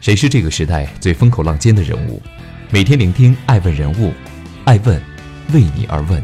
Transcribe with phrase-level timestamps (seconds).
[0.00, 2.22] 谁是这个时代最风口浪尖的人物？
[2.70, 4.10] 每天聆听爱问人物，
[4.64, 4.98] 爱问
[5.52, 6.22] 为你而问。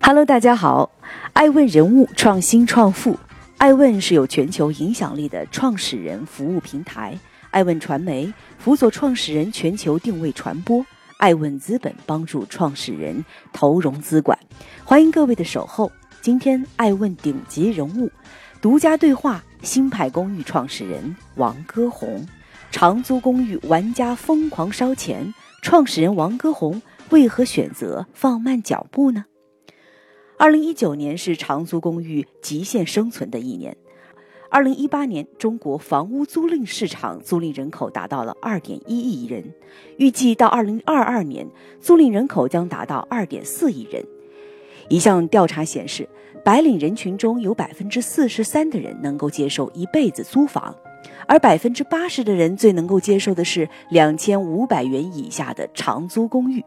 [0.00, 0.90] Hello，大家好，
[1.34, 3.18] 爱问人物创新创富，
[3.58, 7.18] 爱问是有全球影响力的创始人服务平台，
[7.50, 10.82] 爱问传媒辅佐创始人全球定位传播，
[11.18, 13.22] 爱问资本帮助创始人
[13.52, 14.38] 投融资管。
[14.84, 15.92] 欢迎各位的守候。
[16.22, 18.10] 今天爱问顶级人物，
[18.62, 22.26] 独家对话新派公寓创始人王歌红。
[22.74, 25.32] 长租公寓玩家疯狂烧钱，
[25.62, 29.26] 创始人王歌红为何选择放慢脚步呢？
[30.36, 33.76] 二零一九年是长租公寓极限生存的一年。
[34.50, 39.54] 二零一八年，中国房屋租赁市场租赁人口达到了二点一亿人，
[39.96, 41.46] 预计到二零二二年，
[41.80, 44.04] 租赁人口将达到二点四亿人。
[44.88, 46.08] 一项调查显示，
[46.44, 50.74] 白领人群中有百分之四十三的人能够接受一辈子租房，
[51.26, 56.64] 而百分之八十的人最能够接受的是两千五百元以下的长租公寓。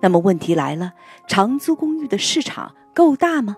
[0.00, 0.92] 那么问题来了，
[1.26, 3.56] 长租公寓的市场够大吗？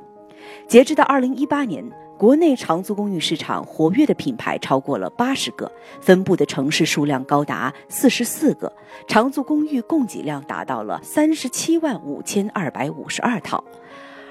[0.66, 1.84] 截止到二零一八年，
[2.16, 5.70] 国内长租公寓市场活跃的品牌超过了八十个，
[6.00, 8.72] 分布的城市数量高达四十四个，
[9.06, 13.62] 长租公寓供给量达到了三十七万五千二百五十二套。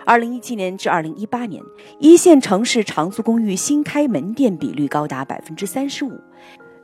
[0.10, 1.62] 二零一七年至二零一八年，
[2.00, 6.20] 一线城市长租公寓新开门店比率高达百分之三十五。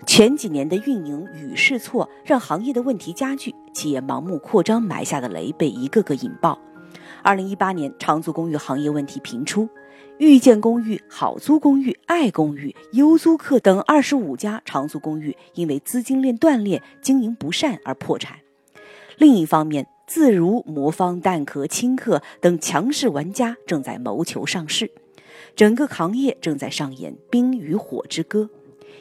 [0.06, 6.59] 前几年的运营与试错，让行业的问题加剧，企业盲目扩张埋下的雷被一个个引爆。
[7.23, 9.67] 二零一八年，长租公寓行业问题频出，
[10.20, 18.38] 遇见公寓、好租公寓、爱公寓、优租客等二十五家长租公寓因为资金链断裂、经营不善而破产。
[19.17, 24.92] 另一方面，自如、魔方、蛋壳、轻客等强势玩家正在谋求上市，
[25.56, 28.50] 整个行业正在上演冰与火之歌。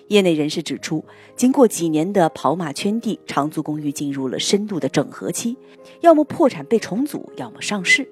[0.09, 1.05] 业内人士指出，
[1.37, 5.57] 经过几年的跑马圈地，长租公寓进入了深度的整合期，
[6.01, 8.09] 要么破产被重组，要么上市。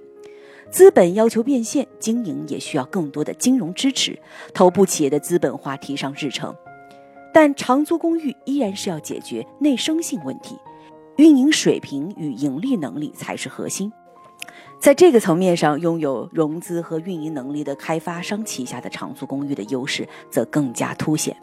[0.70, 4.18] 资本要求变现，经营也需要更多的金融支持，
[4.54, 6.54] 头部企业的资本化提上日程。
[7.32, 10.56] 但长租公寓依然是要解决内生性问题。
[11.16, 13.92] 运营水平与盈利能力才是核心，
[14.80, 21.36] 在这个层面上，拥有融资和运营能力的开发商旗下的长租公寓的优势则更加凸显。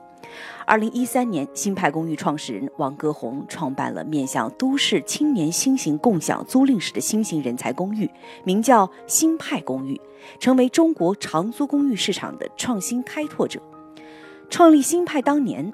[0.65, 8.09] 二零一三年，新派公寓创始人王歌红创办了面向都市青年新型共享租赁式的新型人才公寓，
[8.43, 9.99] 名叫新派公寓，
[10.39, 13.61] 成为中国长租公寓市场的创新开拓者。
[14.49, 15.71] 创立新派当年。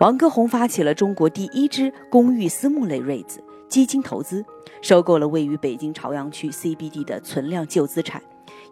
[0.00, 3.38] 王歌红发起了中国第一支公寓私募类 REITs
[3.68, 4.44] 基金投资，
[4.82, 8.20] 收购了位于北京朝阳区 CBD 的存量旧资产，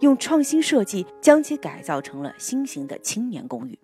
[0.01, 3.79] 用创新设计将其改造成了新型的青年公寓。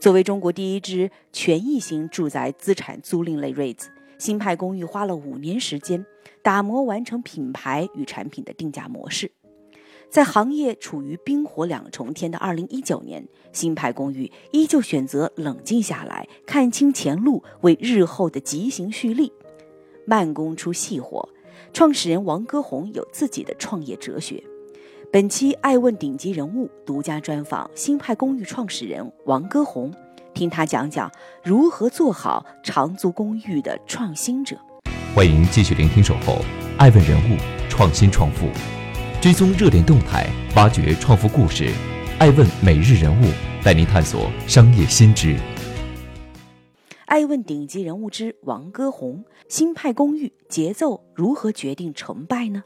[0.00, 6.06] 作为中国第一支权益型住宅资产租赁类 REITs，新派公寓花了五年时间
[6.44, 9.32] 打磨完成品牌与产品的定价模式。
[10.10, 19.30] 在行业处于冰火两重天的二零一九年，新派公寓依旧选择冷静下来，看清前路，为日后的急行蓄力。
[20.06, 21.28] 慢工出细活，
[21.74, 24.42] 创始人王歌红有自己的创业哲学。
[25.12, 29.92] 本期爱问顶级人物独家专访新派公寓创始人王歌红，
[30.32, 31.10] 听他讲讲
[31.44, 34.56] 如何做好长租公寓的创新者。
[35.14, 36.38] 欢迎继续聆听守候
[36.78, 37.36] 爱问人物
[37.68, 38.48] 创新创富。
[39.20, 41.72] 追踪热点动态，挖掘创富故事，
[42.20, 43.24] 爱问每日人物
[43.64, 45.36] 带您探索商业新知。
[47.06, 52.62] 爱问顶级人物之王歌红，新派公寓节奏如何决定成败呢？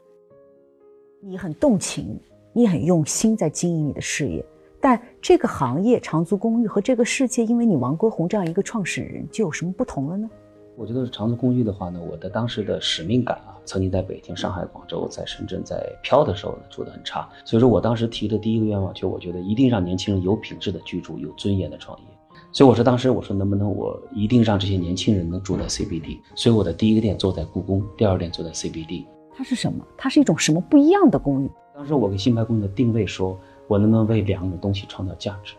[1.23, 2.19] 你很动情，
[2.53, 4.45] 你很用心在经营你的事业，
[4.79, 10.29] 但这个行业长租公寓和这个世界，因为你王歌红这样一个创始人，就有什么不同了呢？
[10.75, 22.05] 我觉得长租公寓的话呢，我的当时的使命感啊，曾经在北京、上海、广州，在深圳在漂的时候呢，住得很差，所以说我当时提的第一个愿望，就我觉得一定让年轻人有品质的居住，有尊严的创业。
[22.51, 29.05] 所以我说当时我说能不能我一定让这些年轻人能住在 CBD，所以我的第一个店坐在故宫，第二店坐在 CBD。
[29.35, 29.83] 它是什么？
[29.97, 31.49] 它是一种什么不一样的公寓？
[31.73, 35.55] 当时我给新派公寓的定位说，我能不能为两种东西创造价值？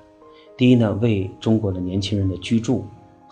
[0.57, 2.85] 第一呢，为中国的年轻人的居住。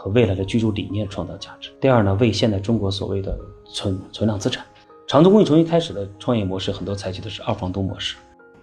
[0.02, 1.70] 和未来的居住理念创造价值。
[1.80, 4.66] 第二呢，为现在中国所谓的存存量资产，
[5.06, 8.16] 长租公寓从一开始的创业模式，很多采取的是二房东模式。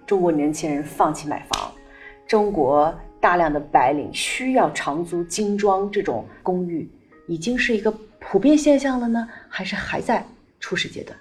[0.05, 1.71] 中国年轻人放弃买房，
[2.27, 6.91] 中国大量的白领需要长租精装这种公寓，
[7.25, 7.89] 已经是一个
[8.19, 10.27] 普遍现象了呢，还是还在
[10.59, 11.17] 初始阶段？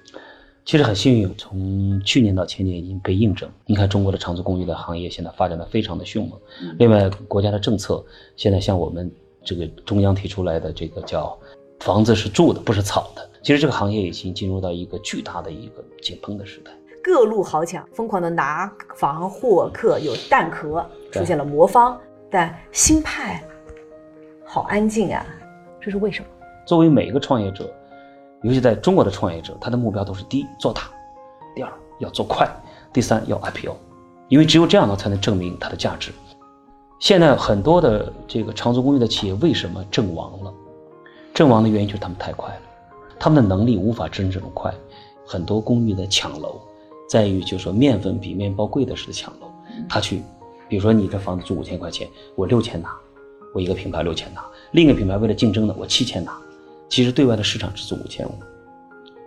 [0.65, 3.49] 其实很幸运，从去年到前年已经被印证。
[3.67, 6.33] 你看，中国的长租公寓的行业现在发展的非常的迅猛。
[6.77, 8.05] 另外，国家的政策
[8.35, 9.09] 现在像我们。
[9.49, 11.35] 这个中央提出来的这个叫
[11.81, 13.27] “房子是住的，不是炒的”。
[13.43, 16.71] 其实这个行业已经进入到一个巨大的一个井喷的时代。
[17.03, 21.99] 各路豪强疯狂的拿房获客，有蛋壳出现了魔方，
[22.31, 23.43] 但新派
[24.45, 25.25] 好安静啊，
[25.81, 26.29] 这是为什么？
[26.67, 27.73] 作为每一个创业者，
[28.43, 30.83] 尤其在中国的创业者，他的目标都是：第一，做大；
[31.57, 32.47] 第二，要做快；
[32.93, 33.75] 第三，要 IPO。
[34.29, 36.13] 因为只有这样呢，才能证明它的价值。
[37.01, 40.53] 现在很多的这个长租公寓的企业为什么阵亡了？
[41.33, 42.61] 阵亡的原因就是他们太快了，
[43.19, 44.75] 他们的能力无法支撑这么快。
[45.25, 46.61] 很多公寓的抢楼，
[47.09, 49.49] 在于就是说面粉比面包贵的是抢楼。
[49.89, 50.23] 他去，
[50.69, 52.91] 比如说你这房子租五千块钱，我六千拿，
[53.55, 56.37] 我一个品牌六千拿，另一个品牌为了竞争呢，我七千拿。
[56.89, 58.33] 其实对外的市场只租五千五，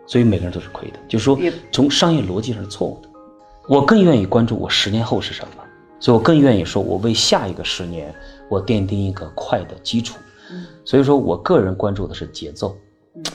[0.07, 0.99] 所以每个人都是亏的。
[1.07, 1.39] 就是说
[1.71, 3.09] 从商业逻辑上是错误的。
[3.69, 5.60] 我更愿意关注我十年后是什么，
[6.01, 8.13] 所以我更愿意说，我为下一个十年，
[8.49, 10.17] 我奠定一个快的基础。
[10.83, 12.75] 所以说我个人关注的是节奏。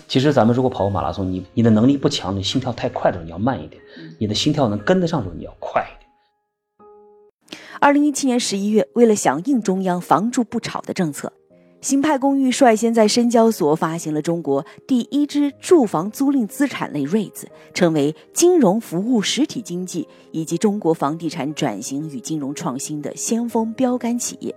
[0.08, 3.80] 其实咱们如果跑个马拉松，你你的能力不强，你心跳太快的时候你要慢一点；
[4.18, 6.10] 你的心跳能跟得上的时候你要快一点。
[7.78, 11.32] 二零一七年十一月，为了响应中央“房住不炒”的政策。
[11.86, 24.52] 新派公寓率先在深交所发行了中国第一支住房租赁资产类 REITs，成为金融服务实体经济以及中国房地产转型与金融创新的先锋标杆企业。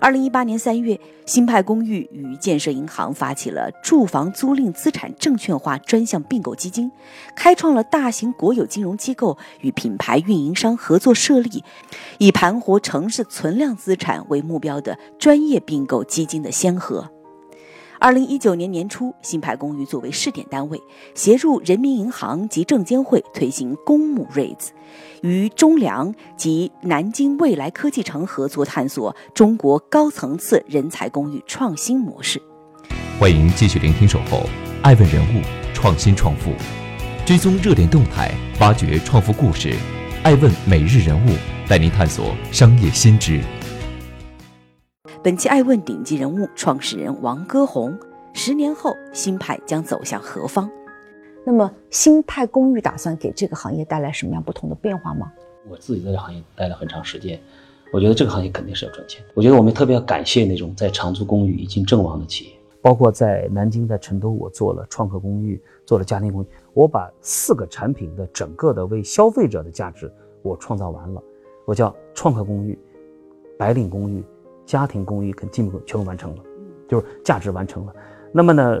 [0.00, 6.90] 二零一八年三月，新派公寓与建设银行发起了住房租赁资产证券化专项并购基金，
[7.36, 11.62] 开创了大型国有金融机构与品牌运营商合作设立，
[12.18, 17.10] 以盘活城市存量资产为目标的专业并购基金的先河。
[18.00, 20.80] 二零一九年年初，新派公寓作为试点单位，
[21.14, 24.68] 协助人民银行及证监会推行公募 REITs，
[25.20, 32.40] 与中粮及南京未来科技城合作探索中国高层次人才公寓创新模式。
[33.18, 34.48] 欢迎继续聆听《守候
[34.80, 35.42] 爱问人物
[35.74, 36.52] 创新创富》，
[37.26, 39.76] 追踪热点动态，挖掘创富故事。
[40.22, 41.36] 爱问每日人物
[41.68, 43.42] 带您探索商业新知。
[45.22, 47.94] 本期爱问顶级人物创始人王歌红，
[48.32, 50.70] 十年后新派将走向何方？
[51.44, 55.30] 那么新派公寓打算给这个行业带来什么样不同的变化吗？
[55.68, 57.38] 我自己在这行业待了很长时间，
[57.92, 59.22] 我觉得这个行业肯定是要赚钱。
[59.34, 71.22] 我觉得我们特别要感谢那种在长租公寓已经阵亡的企业，包括在南京、在成都，我做了创客公寓，做了家庭公寓，我把四个产品的整个的为消费者的价值我创造完了，
[71.66, 72.78] 我叫创客公寓、
[73.58, 74.24] 白领公寓。
[74.70, 76.42] 家庭公寓跟进步全部完成了，
[76.88, 77.92] 就是价值完成了。
[78.30, 78.80] 那么呢，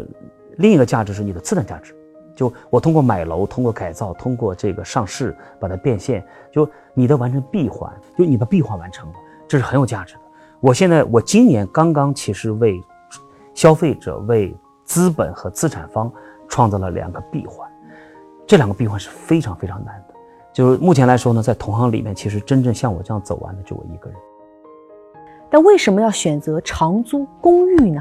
[0.58, 1.92] 另一个价值是你的资产价值，
[2.36, 9.14] 就我通过买楼、通过改造、通过这个上市把它变现，就你的完成闭环，就你的闭环完成了，
[9.48, 10.20] 这是很有价值的。
[10.60, 12.80] 我现在我今年刚刚其实为
[13.52, 16.08] 消费者、为资本和资产方
[16.48, 17.68] 创造了两个闭环，
[18.46, 20.14] 这两个闭环是非常非常难的。
[20.52, 24.16] 就是目前来说呢，在同行里面，其实真正像我这样走完的就我一个人。
[25.50, 28.00] 但为什么要选择长租公寓呢？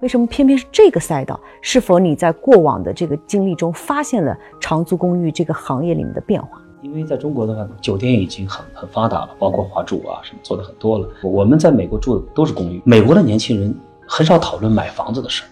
[0.00, 1.38] 为什么偏偏是这个赛道？
[1.60, 6.60] 是否你在过往的这个经历中发现了长租公寓这个行业里面的变化？
[6.82, 11.08] 因为在中国的话，酒店已经很很发达了，包括华住啊什么做的很多了。
[11.22, 13.74] 我们在美国住的都是公寓，美国的年轻人
[14.06, 15.48] 很少讨论买房子的事儿，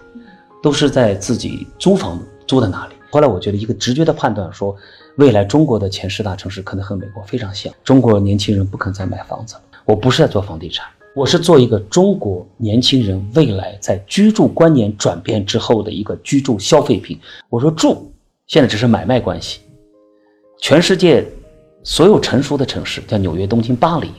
[0.62, 2.94] 都是在自己租房租在哪里。
[3.10, 4.76] 后来我觉得一个直觉的判断说，
[5.16, 7.72] 未来中国的前十大城市可能和美国非常像。
[7.82, 10.86] 中国年轻人不肯再买房子，我不是在做房地产。
[11.16, 17.18] 我是做一个中国年轻人未来在居住观念转变之后的一个居住消费品。
[17.48, 18.12] 我说住
[18.46, 19.60] 现在只是买卖关系，
[20.60, 21.26] 全世界
[21.82, 24.10] 所有成熟的城市，像纽约、东京、巴黎，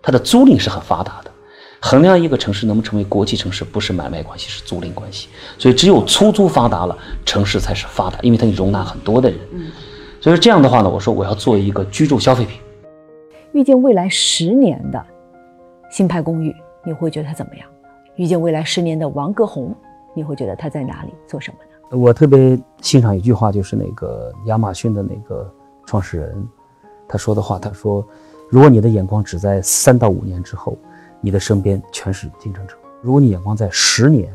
[0.00, 1.30] 它的租赁是很发达的。
[1.78, 5.28] 衡量一个城市能不能成为国际城市，不是买卖关系，是租赁关系。
[5.58, 6.96] 所以只有出租发达了，
[7.26, 9.38] 城市才是发达，因为它容纳很多的人。
[10.22, 12.58] 所以这样的话呢，我说我要做一个居住消费品。
[13.52, 15.06] 预见未来十年的。
[15.96, 17.66] 新派公寓，你会觉得它怎么样？
[18.16, 19.74] 遇见未来十年的王歌红，
[20.12, 21.98] 你会觉得他在哪里做什么呢？
[21.98, 25.50] 我特别欣赏一句话，就是那个亚马逊的那个
[25.86, 26.46] 创始人
[27.08, 27.58] 他说的话。
[27.58, 28.06] 他说
[28.52, 30.76] ：“如果你的眼光只在三到五年之后，
[31.18, 34.30] 你的身边全是竞争者；如果你眼光在十年，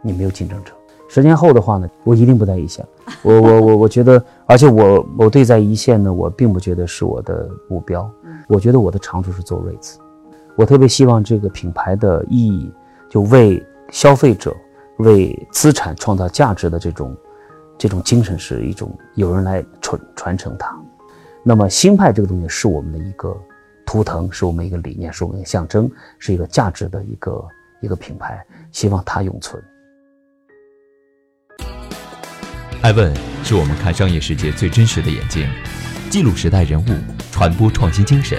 [0.00, 0.72] 你没有竞争者。
[1.08, 2.86] 十年后的话呢，我一定不在一线。
[3.22, 8.08] 我我我我觉得，而且我我对在一线呢，我并不觉得是我的目标。
[8.46, 9.98] 我觉得我的长处是做瑞兹。
[10.56, 12.70] 我特别希望这个品牌的意义，
[13.08, 14.54] 就为消费者、
[14.98, 17.16] 为资产创造价值的这种
[17.78, 20.76] 这种精神，是一种有人来传传承它。
[21.42, 23.36] 那么，新派这个东西是我们的一个
[23.84, 27.44] 图腾，是我们一个理念，是我们的象征，是一个价值的一个
[27.80, 29.60] 一个品牌，希望它永存。
[32.82, 35.48] 爱问是我们看商业世界最真实的眼睛，
[36.10, 36.86] 记录时代人物，
[37.32, 38.38] 传播创新精神，